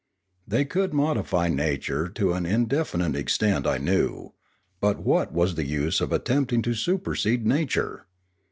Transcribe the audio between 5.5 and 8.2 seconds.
the use of attempting to supersede nature?